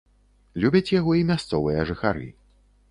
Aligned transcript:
Любяць 0.63 0.93
яго 0.99 1.11
і 1.21 1.23
мясцовыя 1.31 1.87
жыхары. 1.93 2.27